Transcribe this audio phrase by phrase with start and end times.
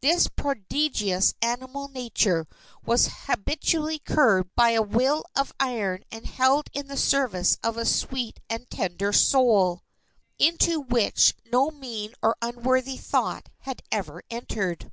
[0.00, 2.48] This prodigious animal nature
[2.84, 7.84] was habitually curbed by a will of iron and held in the service of a
[7.84, 9.84] sweet and tender soul,
[10.36, 14.90] into which no mean or unworthy thought had ever entered.